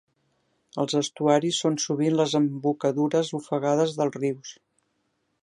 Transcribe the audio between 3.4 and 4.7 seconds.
ofegades dels rius.